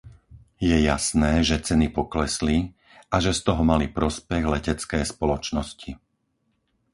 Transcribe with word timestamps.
Je 0.69 0.73
jasné, 0.91 1.31
že 1.49 1.61
ceny 1.67 1.85
poklesli 1.99 2.57
a 3.13 3.21
že 3.23 3.31
z 3.37 3.41
toho 3.47 3.61
mali 3.71 3.85
prospech 3.97 4.43
letecké 4.55 4.99
spoločnosti. 5.13 5.91